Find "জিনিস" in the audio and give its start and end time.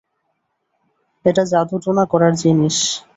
2.35-2.77